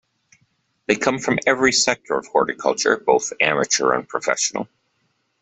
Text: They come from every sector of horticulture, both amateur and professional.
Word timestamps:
They 0.87 0.95
come 0.95 1.19
from 1.19 1.37
every 1.45 1.71
sector 1.71 2.17
of 2.17 2.25
horticulture, 2.25 2.97
both 2.97 3.33
amateur 3.39 3.91
and 3.93 4.09
professional. 4.09 4.67